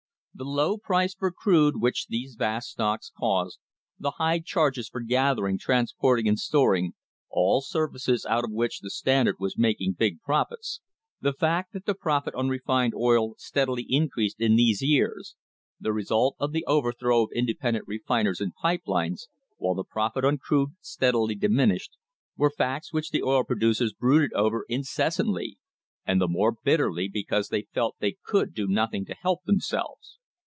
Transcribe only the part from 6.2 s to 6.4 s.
and